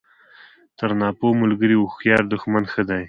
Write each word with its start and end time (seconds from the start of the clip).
تر 0.79 0.89
ناپوه 1.01 1.33
ملګري 1.41 1.75
هوښیار 1.79 2.21
دوښمن 2.25 2.63
ښه 2.71 2.81
دئ! 2.89 2.99